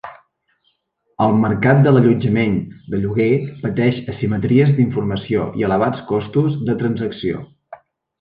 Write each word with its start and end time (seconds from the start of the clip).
El 1.25 1.35
mercat 1.41 1.81
de 1.87 1.91
l'allotjament 1.97 2.55
de 2.93 3.01
lloguer 3.03 3.27
pateix 3.65 3.99
asimetries 4.15 4.73
d'informació 4.79 5.45
i 5.61 5.67
elevats 5.69 6.03
costos 6.13 6.57
de 6.71 6.77
transacció. 6.81 7.45